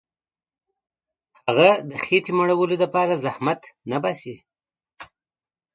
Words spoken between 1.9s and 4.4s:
خېټي مړولو دپاره زحمت نه باسي.